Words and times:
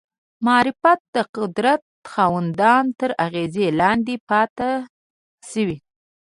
معرفت 0.45 0.99
د 1.15 1.17
قدرت 1.35 1.81
خاوندانو 2.11 2.95
تر 2.99 3.11
اغېزې 3.25 3.67
لاندې 3.81 4.15
پاتې 4.29 4.71
شوی 5.49 5.77